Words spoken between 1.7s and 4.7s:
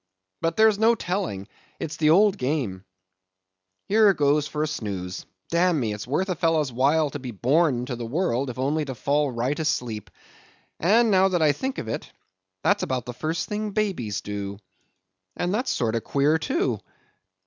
it's the old game—Here goes for a